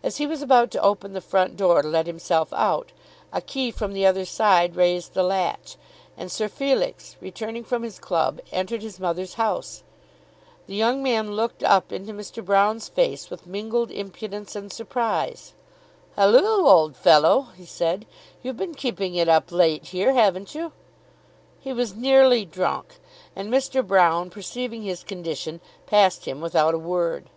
[0.00, 2.92] As he was about to open the front door to let himself out,
[3.32, 5.76] a key from the other side raised the latch,
[6.16, 9.82] and Sir Felix, returning from his club, entered his mother's house.
[10.68, 12.44] The young man looked up into Mr.
[12.44, 15.52] Broune's face with mingled impudence and surprise.
[16.14, 18.06] "Halloo, old fellow," he said,
[18.40, 20.70] "you've been keeping it up late here; haven't you?"
[21.58, 23.00] He was nearly drunk,
[23.34, 23.84] and Mr.
[23.84, 27.28] Broune, perceiving his condition, passed him without a word.